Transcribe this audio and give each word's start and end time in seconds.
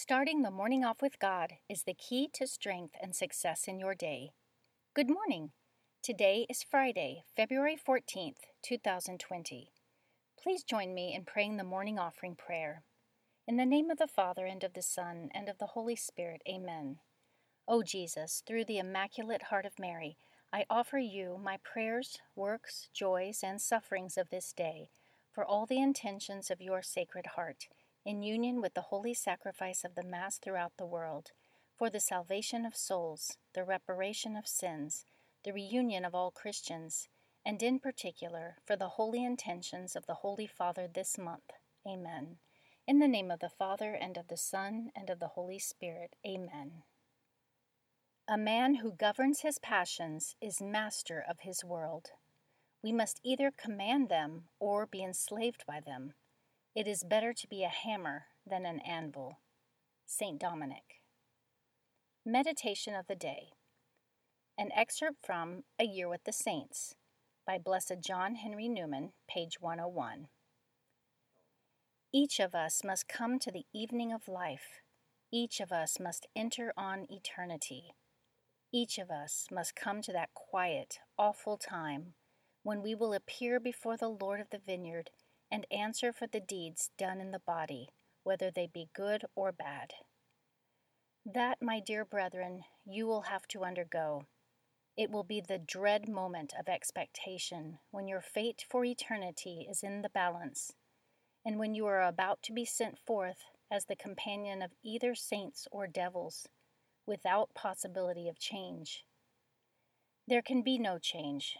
Starting 0.00 0.42
the 0.42 0.50
morning 0.52 0.84
off 0.84 1.02
with 1.02 1.18
God 1.18 1.54
is 1.68 1.82
the 1.82 1.92
key 1.92 2.30
to 2.34 2.46
strength 2.46 2.94
and 3.02 3.16
success 3.16 3.64
in 3.66 3.80
your 3.80 3.96
day. 3.96 4.30
Good 4.94 5.10
morning. 5.10 5.50
Today 6.04 6.46
is 6.48 6.62
Friday, 6.62 7.24
February 7.34 7.76
14th, 7.76 8.36
2020. 8.62 9.72
Please 10.40 10.62
join 10.62 10.94
me 10.94 11.12
in 11.12 11.24
praying 11.24 11.56
the 11.56 11.64
morning 11.64 11.98
offering 11.98 12.36
prayer. 12.36 12.84
In 13.48 13.56
the 13.56 13.66
name 13.66 13.90
of 13.90 13.98
the 13.98 14.06
Father, 14.06 14.46
and 14.46 14.62
of 14.62 14.74
the 14.74 14.82
Son, 14.82 15.30
and 15.34 15.48
of 15.48 15.58
the 15.58 15.72
Holy 15.74 15.96
Spirit, 15.96 16.42
amen. 16.48 16.98
O 17.66 17.82
Jesus, 17.82 18.44
through 18.46 18.66
the 18.66 18.78
Immaculate 18.78 19.42
Heart 19.50 19.66
of 19.66 19.80
Mary, 19.80 20.16
I 20.52 20.64
offer 20.70 20.98
you 20.98 21.40
my 21.42 21.58
prayers, 21.64 22.20
works, 22.36 22.88
joys, 22.94 23.40
and 23.42 23.60
sufferings 23.60 24.16
of 24.16 24.30
this 24.30 24.52
day, 24.52 24.90
for 25.32 25.44
all 25.44 25.66
the 25.66 25.82
intentions 25.82 26.52
of 26.52 26.60
your 26.60 26.82
Sacred 26.82 27.26
Heart 27.34 27.66
in 28.08 28.22
union 28.22 28.62
with 28.62 28.72
the 28.72 28.88
holy 28.88 29.12
sacrifice 29.12 29.84
of 29.84 29.94
the 29.94 30.02
Mass 30.02 30.38
throughout 30.38 30.72
the 30.78 30.86
world, 30.86 31.32
for 31.76 31.90
the 31.90 32.00
salvation 32.00 32.64
of 32.64 32.74
souls, 32.74 33.36
the 33.54 33.62
reparation 33.62 34.34
of 34.34 34.48
sins, 34.48 35.04
the 35.44 35.52
reunion 35.52 36.06
of 36.06 36.14
all 36.14 36.30
Christians, 36.30 37.10
and 37.44 37.62
in 37.62 37.78
particular 37.78 38.56
for 38.66 38.76
the 38.76 38.88
holy 38.96 39.22
intentions 39.22 39.94
of 39.94 40.06
the 40.06 40.14
Holy 40.14 40.46
Father 40.46 40.88
this 40.88 41.18
month. 41.18 41.52
Amen. 41.86 42.38
In 42.86 42.98
the 42.98 43.06
name 43.06 43.30
of 43.30 43.40
the 43.40 43.50
Father, 43.50 43.92
and 43.92 44.16
of 44.16 44.28
the 44.28 44.38
Son, 44.38 44.88
and 44.96 45.10
of 45.10 45.20
the 45.20 45.34
Holy 45.36 45.58
Spirit. 45.58 46.16
Amen. 46.26 46.84
A 48.26 48.38
man 48.38 48.76
who 48.76 48.90
governs 48.90 49.40
his 49.40 49.58
passions 49.58 50.34
is 50.40 50.62
master 50.62 51.22
of 51.28 51.40
his 51.40 51.62
world. 51.62 52.06
We 52.82 52.90
must 52.90 53.20
either 53.22 53.52
command 53.54 54.08
them 54.08 54.44
or 54.58 54.86
be 54.86 55.02
enslaved 55.02 55.64
by 55.66 55.80
them. 55.84 56.14
It 56.78 56.86
is 56.86 57.02
better 57.02 57.32
to 57.32 57.48
be 57.48 57.64
a 57.64 57.68
hammer 57.68 58.26
than 58.46 58.64
an 58.64 58.78
anvil. 58.86 59.40
St. 60.06 60.38
Dominic. 60.38 61.02
Meditation 62.24 62.94
of 62.94 63.08
the 63.08 63.16
Day. 63.16 63.48
An 64.56 64.68
excerpt 64.72 65.26
from 65.26 65.64
A 65.80 65.84
Year 65.84 66.08
with 66.08 66.22
the 66.22 66.32
Saints 66.32 66.94
by 67.44 67.58
Blessed 67.58 67.96
John 68.00 68.36
Henry 68.36 68.68
Newman, 68.68 69.10
page 69.28 69.56
101. 69.58 70.28
Each 72.14 72.38
of 72.38 72.54
us 72.54 72.84
must 72.84 73.08
come 73.08 73.40
to 73.40 73.50
the 73.50 73.66
evening 73.74 74.12
of 74.12 74.28
life. 74.28 74.80
Each 75.32 75.58
of 75.58 75.72
us 75.72 75.98
must 75.98 76.28
enter 76.36 76.72
on 76.76 77.08
eternity. 77.10 77.90
Each 78.72 78.98
of 78.98 79.10
us 79.10 79.48
must 79.50 79.74
come 79.74 80.00
to 80.02 80.12
that 80.12 80.32
quiet, 80.32 81.00
awful 81.18 81.56
time 81.56 82.14
when 82.62 82.82
we 82.82 82.94
will 82.94 83.14
appear 83.14 83.58
before 83.58 83.96
the 83.96 84.06
Lord 84.06 84.40
of 84.40 84.50
the 84.50 84.60
vineyard 84.64 85.10
and 85.50 85.66
answer 85.70 86.12
for 86.12 86.26
the 86.26 86.40
deeds 86.40 86.90
done 86.98 87.20
in 87.20 87.30
the 87.30 87.38
body, 87.38 87.88
whether 88.22 88.50
they 88.50 88.68
be 88.72 88.88
good 88.94 89.24
or 89.34 89.52
bad. 89.52 89.92
That, 91.24 91.58
my 91.60 91.80
dear 91.80 92.04
brethren, 92.04 92.64
you 92.86 93.06
will 93.06 93.22
have 93.22 93.46
to 93.48 93.64
undergo. 93.64 94.24
It 94.96 95.10
will 95.10 95.24
be 95.24 95.40
the 95.40 95.58
dread 95.58 96.08
moment 96.08 96.52
of 96.58 96.68
expectation 96.68 97.78
when 97.90 98.08
your 98.08 98.20
fate 98.20 98.64
for 98.68 98.84
eternity 98.84 99.66
is 99.70 99.82
in 99.82 100.02
the 100.02 100.08
balance, 100.08 100.72
and 101.44 101.58
when 101.58 101.74
you 101.74 101.86
are 101.86 102.02
about 102.02 102.42
to 102.44 102.52
be 102.52 102.64
sent 102.64 102.98
forth 102.98 103.44
as 103.70 103.84
the 103.84 103.96
companion 103.96 104.62
of 104.62 104.72
either 104.82 105.14
saints 105.14 105.68
or 105.70 105.86
devils, 105.86 106.48
without 107.06 107.54
possibility 107.54 108.28
of 108.28 108.38
change. 108.38 109.04
There 110.26 110.42
can 110.42 110.62
be 110.62 110.78
no 110.78 110.98
change, 110.98 111.56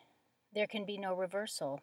there 0.52 0.66
can 0.66 0.84
be 0.84 0.98
no 0.98 1.14
reversal. 1.14 1.80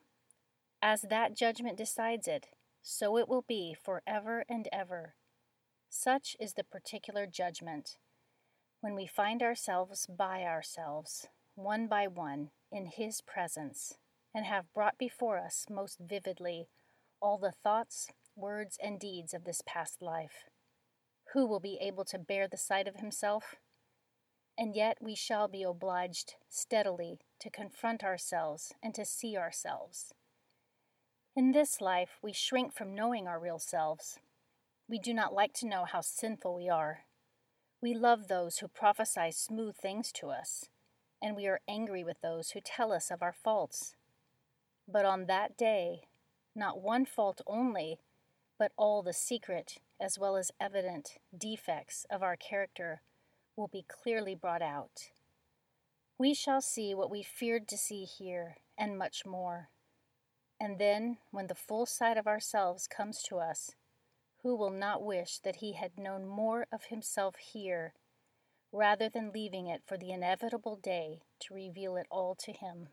As 0.87 1.01
that 1.09 1.35
judgment 1.35 1.77
decides 1.77 2.27
it, 2.27 2.45
so 2.83 3.17
it 3.17 3.27
will 3.27 3.41
be 3.41 3.73
forever 3.73 4.45
and 4.47 4.69
ever. 4.71 5.15
Such 5.89 6.37
is 6.39 6.53
the 6.53 6.63
particular 6.63 7.25
judgment. 7.25 7.97
When 8.81 8.93
we 8.93 9.07
find 9.07 9.41
ourselves 9.41 10.05
by 10.05 10.43
ourselves, 10.43 11.25
one 11.55 11.87
by 11.87 12.05
one, 12.05 12.51
in 12.71 12.85
His 12.85 13.21
presence, 13.21 13.97
and 14.31 14.45
have 14.45 14.71
brought 14.75 14.99
before 14.99 15.39
us 15.39 15.65
most 15.71 15.97
vividly 15.99 16.67
all 17.19 17.39
the 17.39 17.55
thoughts, 17.63 18.11
words, 18.35 18.77
and 18.79 18.99
deeds 18.99 19.33
of 19.33 19.43
this 19.43 19.63
past 19.65 20.03
life, 20.03 20.45
who 21.33 21.47
will 21.47 21.59
be 21.59 21.79
able 21.81 22.05
to 22.05 22.19
bear 22.19 22.47
the 22.47 22.57
sight 22.57 22.87
of 22.87 22.97
Himself? 22.97 23.55
And 24.55 24.75
yet 24.75 24.99
we 25.01 25.15
shall 25.15 25.47
be 25.47 25.63
obliged 25.63 26.35
steadily 26.47 27.17
to 27.39 27.49
confront 27.49 28.03
ourselves 28.03 28.71
and 28.83 28.93
to 28.93 29.03
see 29.03 29.35
ourselves. 29.35 30.13
In 31.37 31.51
this 31.51 31.81
life, 31.81 32.11
we 32.21 32.31
shrink 32.31 32.73
from 32.73 32.95
knowing 32.95 33.27
our 33.27 33.37
real 33.37 33.59
selves. 33.59 34.19
We 34.87 34.97
do 34.97 35.13
not 35.13 35.33
like 35.33 35.53
to 35.55 35.67
know 35.67 35.83
how 35.83 35.99
sinful 35.99 36.55
we 36.55 36.69
are. 36.69 36.99
We 37.81 37.93
love 37.93 38.29
those 38.29 38.59
who 38.59 38.69
prophesy 38.69 39.31
smooth 39.31 39.75
things 39.75 40.13
to 40.13 40.29
us, 40.29 40.69
and 41.21 41.35
we 41.35 41.45
are 41.47 41.59
angry 41.67 42.05
with 42.05 42.21
those 42.21 42.51
who 42.51 42.61
tell 42.61 42.93
us 42.93 43.11
of 43.11 43.21
our 43.21 43.33
faults. 43.33 43.95
But 44.87 45.03
on 45.03 45.25
that 45.25 45.57
day, 45.57 46.03
not 46.55 46.81
one 46.81 47.05
fault 47.05 47.41
only, 47.45 47.99
but 48.57 48.71
all 48.77 49.03
the 49.03 49.11
secret 49.11 49.79
as 49.99 50.17
well 50.17 50.37
as 50.37 50.53
evident 50.61 51.17
defects 51.37 52.05
of 52.09 52.23
our 52.23 52.37
character 52.37 53.01
will 53.57 53.67
be 53.67 53.83
clearly 53.89 54.35
brought 54.35 54.61
out. 54.61 55.09
We 56.17 56.33
shall 56.33 56.61
see 56.61 56.95
what 56.95 57.11
we 57.11 57.23
feared 57.23 57.67
to 57.67 57.77
see 57.77 58.05
here, 58.05 58.55
and 58.77 58.97
much 58.97 59.25
more. 59.25 59.67
And 60.59 60.79
then, 60.79 61.17
when 61.31 61.47
the 61.47 61.55
full 61.55 61.85
sight 61.85 62.17
of 62.17 62.27
ourselves 62.27 62.87
comes 62.87 63.21
to 63.23 63.37
us, 63.37 63.71
who 64.41 64.55
will 64.55 64.69
not 64.69 65.03
wish 65.03 65.39
that 65.39 65.57
he 65.57 65.73
had 65.73 65.97
known 65.97 66.25
more 66.25 66.67
of 66.71 66.85
himself 66.85 67.35
here, 67.37 67.93
rather 68.71 69.09
than 69.09 69.31
leaving 69.33 69.67
it 69.67 69.81
for 69.85 69.97
the 69.97 70.11
inevitable 70.11 70.75
day 70.75 71.21
to 71.41 71.53
reveal 71.53 71.97
it 71.97 72.07
all 72.09 72.35
to 72.35 72.51
him? 72.53 72.89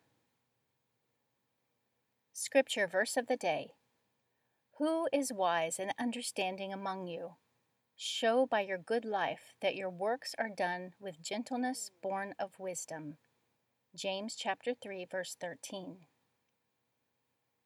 Scripture 2.33 2.87
verse 2.87 3.17
of 3.17 3.27
the 3.27 3.37
day 3.37 3.75
Who 4.79 5.09
is 5.12 5.33
wise 5.33 5.79
and 5.79 5.94
understanding 5.99 6.73
among 6.73 7.06
you? 7.06 7.37
Show 7.94 8.47
by 8.47 8.62
your 8.62 8.79
good 8.79 9.05
life 9.05 9.55
that 9.61 9.77
your 9.77 9.91
works 9.91 10.34
are 10.39 10.49
done 10.49 10.94
with 10.99 11.23
gentleness 11.23 11.91
born 12.03 12.34
of 12.39 12.59
wisdom. 12.59 13.19
James 13.94 14.34
chapter 14.34 14.73
3 14.75 15.06
verse 15.09 15.37
13. 15.39 16.06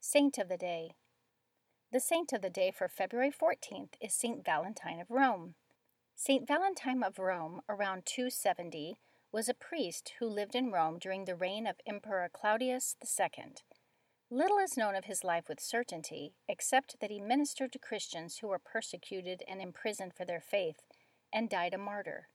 Saint 0.09 0.39
of 0.39 0.49
the 0.49 0.56
Day. 0.56 0.93
The 1.91 1.99
saint 1.99 2.33
of 2.33 2.41
the 2.41 2.49
day 2.49 2.71
for 2.71 2.87
February 2.87 3.33
14th 3.33 3.94
is 4.00 4.15
Saint 4.15 4.44
Valentine 4.44 5.00
of 5.00 5.11
Rome. 5.11 5.56
Saint 6.15 6.47
Valentine 6.47 7.03
of 7.03 7.19
Rome, 7.19 7.61
around 7.69 8.06
270, 8.06 8.99
was 9.33 9.49
a 9.49 9.53
priest 9.53 10.12
who 10.21 10.28
lived 10.28 10.55
in 10.55 10.71
Rome 10.71 11.00
during 11.00 11.25
the 11.25 11.34
reign 11.34 11.66
of 11.66 11.81
Emperor 11.84 12.31
Claudius 12.33 12.95
II. 13.03 13.55
Little 14.31 14.59
is 14.59 14.77
known 14.77 14.95
of 14.95 15.06
his 15.06 15.25
life 15.25 15.49
with 15.49 15.59
certainty, 15.59 16.34
except 16.49 17.00
that 17.00 17.11
he 17.11 17.21
ministered 17.21 17.72
to 17.72 17.81
Christians 17.81 18.39
who 18.39 18.47
were 18.47 18.61
persecuted 18.61 19.43
and 19.49 19.61
imprisoned 19.61 20.15
for 20.15 20.25
their 20.25 20.41
faith, 20.41 20.84
and 21.33 21.50
died 21.50 21.75
a 21.75 21.78
martyr. 21.78 22.28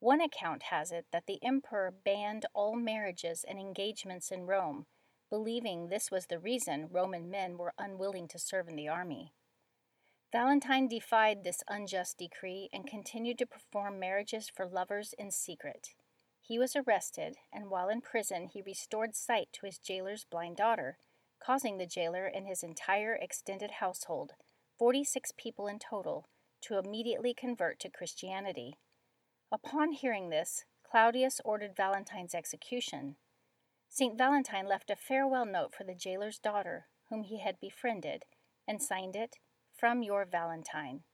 One 0.00 0.20
account 0.20 0.64
has 0.64 0.92
it 0.92 1.06
that 1.12 1.24
the 1.26 1.42
emperor 1.42 1.94
banned 2.04 2.44
all 2.52 2.76
marriages 2.76 3.42
and 3.48 3.58
engagements 3.58 4.30
in 4.30 4.44
Rome 4.44 4.84
believing 5.30 5.88
this 5.88 6.10
was 6.10 6.26
the 6.26 6.38
reason 6.38 6.88
Roman 6.90 7.30
men 7.30 7.58
were 7.58 7.74
unwilling 7.78 8.28
to 8.28 8.38
serve 8.38 8.68
in 8.68 8.76
the 8.76 8.88
army. 8.88 9.32
Valentine 10.32 10.88
defied 10.88 11.44
this 11.44 11.62
unjust 11.68 12.18
decree 12.18 12.68
and 12.72 12.86
continued 12.86 13.38
to 13.38 13.46
perform 13.46 13.98
marriages 13.98 14.50
for 14.54 14.66
lovers 14.66 15.14
in 15.18 15.30
secret. 15.30 15.94
He 16.42 16.58
was 16.58 16.76
arrested, 16.76 17.36
and 17.52 17.70
while 17.70 17.88
in 17.88 18.00
prison, 18.00 18.46
he 18.46 18.62
restored 18.62 19.16
sight 19.16 19.48
to 19.52 19.66
his 19.66 19.78
jailer's 19.78 20.24
blind 20.24 20.56
daughter, 20.56 20.98
causing 21.44 21.78
the 21.78 21.86
jailer 21.86 22.26
and 22.26 22.46
his 22.46 22.62
entire 22.62 23.14
extended 23.14 23.72
household, 23.72 24.32
46 24.78 25.32
people 25.36 25.66
in 25.66 25.78
total, 25.78 26.28
to 26.62 26.78
immediately 26.78 27.34
convert 27.34 27.80
to 27.80 27.90
Christianity. 27.90 28.78
Upon 29.52 29.92
hearing 29.92 30.28
this, 30.28 30.64
Claudius 30.88 31.40
ordered 31.44 31.76
Valentine's 31.76 32.34
execution. 32.34 33.16
St. 33.98 34.18
Valentine 34.18 34.66
left 34.66 34.90
a 34.90 34.94
farewell 34.94 35.46
note 35.46 35.74
for 35.74 35.84
the 35.84 35.94
jailer's 35.94 36.38
daughter, 36.38 36.84
whom 37.08 37.22
he 37.22 37.38
had 37.40 37.58
befriended, 37.58 38.24
and 38.68 38.82
signed 38.82 39.16
it, 39.16 39.36
From 39.74 40.02
your 40.02 40.26
Valentine. 40.26 41.04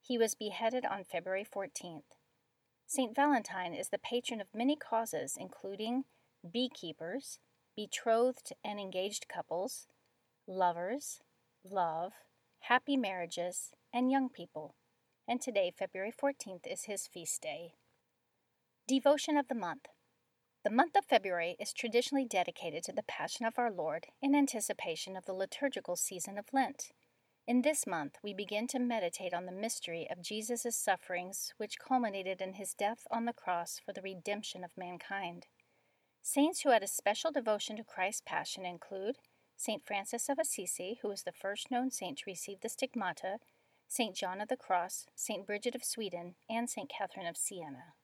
He 0.00 0.16
was 0.16 0.34
beheaded 0.34 0.86
on 0.86 1.04
February 1.04 1.44
14th. 1.44 2.16
St. 2.86 3.14
Valentine 3.14 3.74
is 3.74 3.90
the 3.90 3.98
patron 3.98 4.40
of 4.40 4.46
many 4.54 4.76
causes, 4.76 5.36
including 5.38 6.04
beekeepers, 6.50 7.38
betrothed 7.76 8.54
and 8.64 8.80
engaged 8.80 9.28
couples, 9.28 9.86
lovers, 10.46 11.20
love, 11.62 12.14
happy 12.60 12.96
marriages, 12.96 13.72
and 13.92 14.10
young 14.10 14.30
people. 14.30 14.74
And 15.28 15.38
today, 15.38 15.70
February 15.78 16.14
14th, 16.18 16.66
is 16.66 16.84
his 16.84 17.06
feast 17.06 17.42
day. 17.42 17.74
Devotion 18.88 19.36
of 19.36 19.48
the 19.48 19.54
Month 19.54 19.88
the 20.66 20.72
month 20.72 20.96
of 20.96 21.04
February 21.04 21.54
is 21.60 21.72
traditionally 21.72 22.24
dedicated 22.24 22.82
to 22.82 22.92
the 22.92 23.04
Passion 23.04 23.46
of 23.46 23.56
our 23.56 23.70
Lord 23.70 24.06
in 24.20 24.34
anticipation 24.34 25.16
of 25.16 25.24
the 25.24 25.32
liturgical 25.32 25.94
season 25.94 26.36
of 26.36 26.46
Lent. 26.52 26.90
In 27.46 27.62
this 27.62 27.86
month, 27.86 28.16
we 28.20 28.34
begin 28.34 28.66
to 28.66 28.80
meditate 28.80 29.32
on 29.32 29.46
the 29.46 29.52
mystery 29.52 30.08
of 30.10 30.24
Jesus' 30.24 30.76
sufferings, 30.76 31.54
which 31.56 31.78
culminated 31.78 32.42
in 32.42 32.54
his 32.54 32.74
death 32.74 33.06
on 33.12 33.26
the 33.26 33.32
cross 33.32 33.78
for 33.78 33.92
the 33.92 34.02
redemption 34.02 34.64
of 34.64 34.76
mankind. 34.76 35.46
Saints 36.20 36.62
who 36.62 36.70
had 36.70 36.82
a 36.82 36.88
special 36.88 37.30
devotion 37.30 37.76
to 37.76 37.84
Christ's 37.84 38.22
passion 38.26 38.66
include 38.66 39.18
St. 39.56 39.86
Francis 39.86 40.28
of 40.28 40.36
Assisi, 40.36 40.98
who 41.00 41.06
was 41.06 41.22
the 41.22 41.30
first 41.30 41.70
known 41.70 41.92
saint 41.92 42.18
to 42.18 42.24
receive 42.26 42.58
the 42.62 42.68
stigmata, 42.68 43.36
St. 43.86 44.16
John 44.16 44.40
of 44.40 44.48
the 44.48 44.56
Cross, 44.56 45.06
St. 45.14 45.46
Bridget 45.46 45.76
of 45.76 45.84
Sweden, 45.84 46.34
and 46.50 46.68
St. 46.68 46.90
Catherine 46.90 47.28
of 47.28 47.36
Siena. 47.36 47.94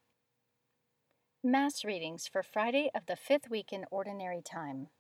Mass 1.45 1.85
readings 1.85 2.29
for 2.29 2.45
Friday 2.45 2.89
of 2.95 3.07
the 3.07 3.17
fifth 3.17 3.51
week 3.51 3.73
in 3.73 3.85
Ordinary 3.91 4.41
Time. 4.41 4.91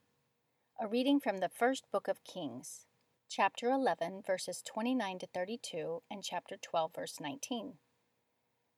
A 0.80 0.88
reading 0.88 1.20
from 1.20 1.38
the 1.38 1.48
first 1.48 1.88
book 1.92 2.08
of 2.08 2.24
Kings 2.24 2.86
chapter 3.28 3.70
11, 3.70 4.24
verses 4.26 4.60
29 4.60 5.20
to 5.20 5.28
32, 5.28 6.02
and 6.10 6.24
chapter 6.24 6.56
12, 6.60 6.94
verse 6.96 7.20
19. 7.20 7.74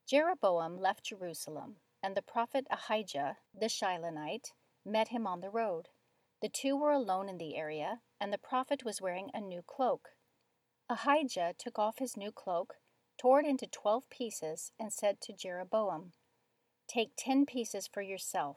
Jeroboam 0.07 0.77
left 0.77 1.07
Jerusalem, 1.07 1.77
and 2.03 2.15
the 2.15 2.21
prophet 2.21 2.67
Ahijah 2.71 3.39
the 3.59 3.71
Shilonite 3.71 4.53
met 4.85 5.09
him 5.09 5.27
on 5.27 5.41
the 5.41 5.49
road. 5.49 5.89
The 6.43 6.51
two 6.51 6.77
were 6.77 6.93
alone 6.93 7.31
in 7.31 7.39
the 7.39 7.57
area, 7.57 8.01
and 8.21 8.31
the 8.31 8.37
prophet 8.37 8.85
was 8.85 9.01
wearing 9.01 9.31
a 9.33 9.41
new 9.41 9.63
cloak. 9.67 10.11
Ahijah 10.91 11.55
took 11.57 11.79
off 11.79 11.99
his 11.99 12.15
new 12.15 12.31
cloak, 12.31 12.75
tore 13.19 13.41
it 13.41 13.47
into 13.47 13.67
twelve 13.67 14.11
pieces, 14.11 14.71
and 14.79 14.93
said 14.93 15.23
to 15.23 15.33
Jeroboam, 15.33 16.13
Take 16.89 17.13
ten 17.17 17.47
pieces 17.47 17.87
for 17.87 18.03
yourself. 18.03 18.57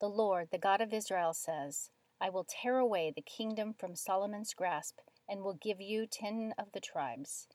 The 0.00 0.08
Lord, 0.08 0.48
the 0.50 0.58
God 0.58 0.80
of 0.80 0.92
Israel, 0.92 1.34
says, 1.34 1.90
I 2.20 2.28
will 2.28 2.44
tear 2.44 2.78
away 2.78 3.12
the 3.14 3.22
kingdom 3.22 3.74
from 3.78 3.96
Solomon's 3.96 4.54
grasp 4.54 4.98
and 5.28 5.42
will 5.42 5.54
give 5.54 5.80
you 5.80 6.06
ten 6.06 6.52
of 6.58 6.72
the 6.72 6.80
tribes. 6.80 7.46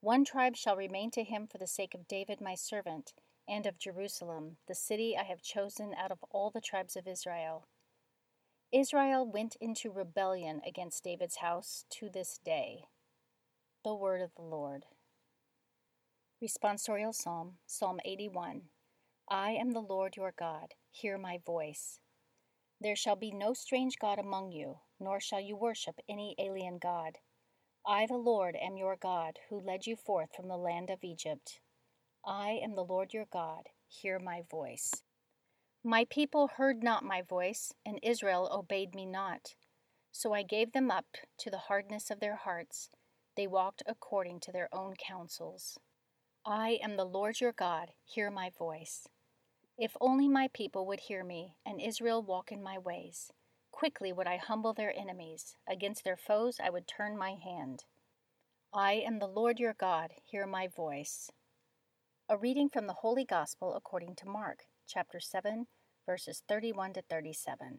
One 0.00 0.24
tribe 0.24 0.56
shall 0.56 0.76
remain 0.76 1.10
to 1.12 1.24
him 1.24 1.46
for 1.46 1.58
the 1.58 1.66
sake 1.66 1.94
of 1.94 2.08
David 2.08 2.40
my 2.40 2.54
servant, 2.54 3.12
and 3.48 3.66
of 3.66 3.78
Jerusalem, 3.78 4.56
the 4.68 4.74
city 4.74 5.16
I 5.18 5.24
have 5.24 5.42
chosen 5.42 5.94
out 5.94 6.10
of 6.10 6.24
all 6.30 6.50
the 6.50 6.60
tribes 6.60 6.96
of 6.96 7.06
Israel. 7.06 7.66
Israel 8.72 9.26
went 9.26 9.56
into 9.60 9.90
rebellion 9.90 10.60
against 10.66 11.04
David's 11.04 11.36
house 11.36 11.84
to 11.90 12.08
this 12.08 12.38
day. 12.44 12.84
The 13.84 13.94
word 13.94 14.20
of 14.20 14.34
the 14.36 14.42
Lord. 14.42 14.84
Responsorial 16.42 17.14
Psalm, 17.14 17.54
Psalm 17.66 17.98
81. 18.04 18.62
I 19.32 19.52
am 19.52 19.70
the 19.70 19.80
Lord 19.80 20.16
your 20.16 20.34
God, 20.36 20.74
hear 20.90 21.16
my 21.16 21.38
voice. 21.46 22.00
There 22.80 22.96
shall 22.96 23.14
be 23.14 23.30
no 23.30 23.54
strange 23.54 23.96
God 24.00 24.18
among 24.18 24.50
you, 24.50 24.80
nor 24.98 25.20
shall 25.20 25.38
you 25.38 25.56
worship 25.56 26.00
any 26.08 26.34
alien 26.36 26.78
God. 26.82 27.18
I, 27.86 28.06
the 28.06 28.16
Lord, 28.16 28.56
am 28.60 28.76
your 28.76 28.96
God, 28.96 29.38
who 29.48 29.60
led 29.60 29.86
you 29.86 29.94
forth 29.94 30.30
from 30.34 30.48
the 30.48 30.56
land 30.56 30.90
of 30.90 31.04
Egypt. 31.04 31.60
I 32.26 32.58
am 32.60 32.74
the 32.74 32.82
Lord 32.82 33.14
your 33.14 33.26
God, 33.32 33.68
hear 33.86 34.18
my 34.18 34.42
voice. 34.50 34.90
My 35.84 36.06
people 36.10 36.50
heard 36.56 36.82
not 36.82 37.04
my 37.04 37.22
voice, 37.22 37.72
and 37.86 38.00
Israel 38.02 38.50
obeyed 38.52 38.96
me 38.96 39.06
not. 39.06 39.54
So 40.10 40.34
I 40.34 40.42
gave 40.42 40.72
them 40.72 40.90
up 40.90 41.06
to 41.38 41.50
the 41.50 41.58
hardness 41.68 42.10
of 42.10 42.18
their 42.18 42.34
hearts. 42.34 42.90
They 43.36 43.46
walked 43.46 43.84
according 43.86 44.40
to 44.40 44.52
their 44.52 44.68
own 44.72 44.94
counsels. 44.96 45.78
I 46.44 46.80
am 46.82 46.96
the 46.96 47.04
Lord 47.04 47.40
your 47.40 47.52
God, 47.52 47.92
hear 48.04 48.28
my 48.28 48.50
voice. 48.58 49.06
If 49.80 49.96
only 49.98 50.28
my 50.28 50.48
people 50.52 50.84
would 50.88 51.00
hear 51.00 51.24
me, 51.24 51.54
and 51.64 51.80
Israel 51.80 52.22
walk 52.22 52.52
in 52.52 52.62
my 52.62 52.76
ways. 52.76 53.32
Quickly 53.72 54.12
would 54.12 54.26
I 54.26 54.36
humble 54.36 54.74
their 54.74 54.94
enemies. 54.94 55.56
Against 55.66 56.04
their 56.04 56.18
foes 56.18 56.58
I 56.62 56.68
would 56.68 56.86
turn 56.86 57.16
my 57.16 57.30
hand. 57.42 57.84
I 58.74 58.92
am 58.92 59.20
the 59.20 59.26
Lord 59.26 59.58
your 59.58 59.72
God, 59.72 60.10
hear 60.22 60.46
my 60.46 60.68
voice. 60.68 61.30
A 62.28 62.36
reading 62.36 62.68
from 62.68 62.88
the 62.88 62.98
Holy 63.00 63.24
Gospel 63.24 63.74
according 63.74 64.16
to 64.16 64.28
Mark, 64.28 64.64
chapter 64.86 65.18
7, 65.18 65.66
verses 66.04 66.42
31 66.46 66.92
to 66.92 67.02
37. 67.08 67.78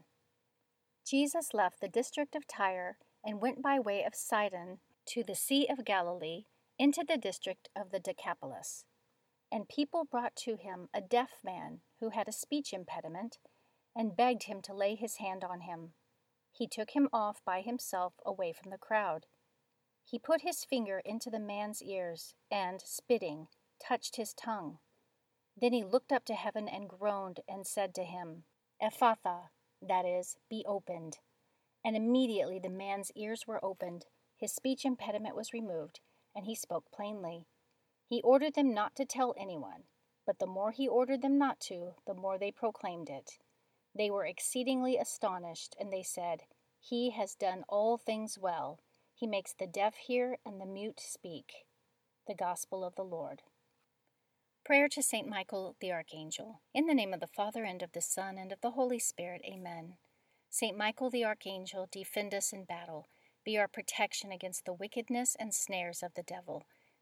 Jesus 1.05 1.53
left 1.53 1.81
the 1.81 1.87
district 1.87 2.33
of 2.33 2.47
Tyre 2.47 2.97
and 3.23 3.39
went 3.39 3.61
by 3.61 3.77
way 3.77 4.03
of 4.03 4.15
Sidon 4.15 4.79
to 5.09 5.23
the 5.23 5.35
Sea 5.35 5.67
of 5.69 5.85
Galilee 5.85 6.45
into 6.79 7.05
the 7.07 7.17
district 7.19 7.69
of 7.75 7.91
the 7.91 7.99
Decapolis. 7.99 8.85
And 9.51 9.67
people 9.67 10.05
brought 10.05 10.35
to 10.37 10.55
him 10.55 10.87
a 10.93 11.01
deaf 11.01 11.39
man 11.43 11.81
who 11.99 12.09
had 12.09 12.27
a 12.27 12.33
speech 12.33 12.73
impediment, 12.73 13.37
and 13.95 14.15
begged 14.15 14.43
him 14.43 14.61
to 14.61 14.73
lay 14.73 14.95
his 14.95 15.17
hand 15.17 15.43
on 15.43 15.61
him. 15.61 15.93
He 16.53 16.67
took 16.67 16.91
him 16.91 17.09
off 17.11 17.41
by 17.45 17.61
himself 17.61 18.13
away 18.25 18.53
from 18.53 18.71
the 18.71 18.77
crowd. 18.77 19.25
He 20.05 20.17
put 20.19 20.41
his 20.41 20.63
finger 20.63 21.01
into 21.03 21.29
the 21.29 21.39
man's 21.39 21.81
ears, 21.81 22.33
and, 22.49 22.81
spitting, 22.81 23.47
touched 23.85 24.15
his 24.15 24.33
tongue. 24.33 24.79
Then 25.59 25.73
he 25.73 25.83
looked 25.83 26.11
up 26.11 26.25
to 26.25 26.33
heaven 26.33 26.67
and 26.67 26.87
groaned, 26.87 27.41
and 27.47 27.67
said 27.67 27.93
to 27.95 28.03
him, 28.03 28.43
Ephphatha, 28.81 29.49
that 29.81 30.05
is, 30.05 30.37
be 30.49 30.65
opened. 30.67 31.17
And 31.83 31.95
immediately 31.95 32.59
the 32.59 32.69
man's 32.69 33.11
ears 33.15 33.43
were 33.47 33.63
opened, 33.63 34.05
his 34.37 34.53
speech 34.53 34.85
impediment 34.85 35.35
was 35.35 35.53
removed, 35.53 35.99
and 36.35 36.45
he 36.45 36.55
spoke 36.55 36.85
plainly. 36.91 37.45
He 38.11 38.21
ordered 38.23 38.55
them 38.55 38.73
not 38.73 38.93
to 38.97 39.05
tell 39.05 39.33
anyone, 39.37 39.85
but 40.25 40.37
the 40.37 40.45
more 40.45 40.71
he 40.71 40.85
ordered 40.85 41.21
them 41.21 41.37
not 41.37 41.61
to, 41.61 41.93
the 42.05 42.13
more 42.13 42.37
they 42.37 42.51
proclaimed 42.51 43.09
it. 43.09 43.39
They 43.95 44.09
were 44.09 44.25
exceedingly 44.25 44.97
astonished, 44.97 45.77
and 45.79 45.93
they 45.93 46.03
said, 46.03 46.41
He 46.81 47.11
has 47.11 47.35
done 47.35 47.63
all 47.69 47.97
things 47.97 48.37
well. 48.37 48.81
He 49.13 49.27
makes 49.27 49.53
the 49.53 49.65
deaf 49.65 49.95
hear 49.95 50.39
and 50.45 50.59
the 50.59 50.65
mute 50.65 50.99
speak. 50.99 51.65
The 52.27 52.35
Gospel 52.35 52.83
of 52.83 52.95
the 52.95 53.05
Lord. 53.05 53.43
Prayer 54.65 54.89
to 54.89 55.01
Saint 55.01 55.29
Michael 55.29 55.77
the 55.79 55.93
Archangel. 55.93 56.59
In 56.73 56.87
the 56.87 56.93
name 56.93 57.13
of 57.13 57.21
the 57.21 57.27
Father, 57.27 57.63
and 57.63 57.81
of 57.81 57.93
the 57.93 58.01
Son, 58.01 58.37
and 58.37 58.51
of 58.51 58.59
the 58.59 58.71
Holy 58.71 58.99
Spirit. 58.99 59.41
Amen. 59.45 59.93
Saint 60.49 60.77
Michael 60.77 61.09
the 61.09 61.23
Archangel, 61.23 61.87
defend 61.89 62.33
us 62.33 62.51
in 62.51 62.65
battle. 62.65 63.07
Be 63.45 63.57
our 63.57 63.69
protection 63.69 64.33
against 64.33 64.65
the 64.65 64.73
wickedness 64.73 65.37
and 65.39 65.53
snares 65.53 66.03
of 66.03 66.13
the 66.15 66.23
devil. 66.23 66.65